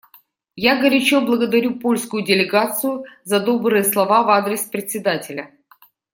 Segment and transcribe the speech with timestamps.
[0.63, 5.51] Я горячо благодарю польскую делегацию за добрые слова в адрес Председателя.